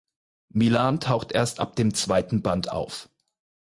[0.49, 3.07] Milan taucht erst ab dem zweiten Band auf.